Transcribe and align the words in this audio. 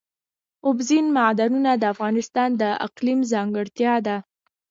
اوبزین 0.67 1.05
معدنونه 1.17 1.71
د 1.77 1.83
افغانستان 1.93 2.49
د 2.61 2.63
اقلیم 2.85 3.19
ځانګړتیا 3.31 3.93
ده. 4.07 4.17